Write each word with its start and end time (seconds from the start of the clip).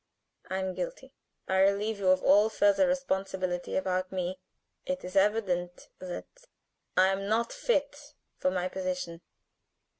I 0.49 0.57
am 0.57 0.73
guilty. 0.73 1.13
I 1.47 1.59
relieve 1.59 1.99
you 1.99 2.07
of 2.09 2.23
all 2.23 2.49
further 2.49 2.87
responsibility 2.87 3.75
about 3.75 4.11
me. 4.11 4.39
It 4.83 5.03
is 5.05 5.15
evident 5.15 5.89
that 5.99 6.47
I 6.97 7.09
am 7.09 7.27
not 7.27 7.53
fit 7.53 8.15
for 8.39 8.49
my 8.49 8.67
position. 8.67 9.21